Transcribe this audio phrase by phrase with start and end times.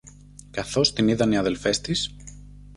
[0.51, 2.15] Καθώς την είδαν οι αδελφές της